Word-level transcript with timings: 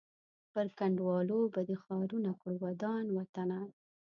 پر 0.51 0.67
کنډوالو 0.77 1.39
به 1.53 1.61
دي 1.67 1.75
ښارونه 1.83 2.31
کړو 2.41 2.55
ودان 2.65 3.05
وطنه 3.17 3.59